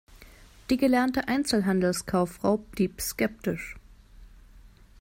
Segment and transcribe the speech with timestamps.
[0.71, 3.75] Die gelernte Einzelhandelskauffrau blieb skeptisch.